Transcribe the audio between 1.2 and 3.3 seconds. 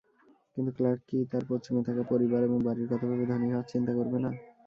তার পশ্চিমে থাকা পরিবার এবং বাড়ির কথা ভেবে